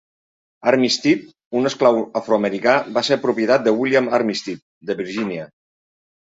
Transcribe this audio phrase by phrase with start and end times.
[0.69, 1.19] Armistead,
[1.59, 5.47] un esclau afroamericà, va ser propietat de William Armistead de Virgínia.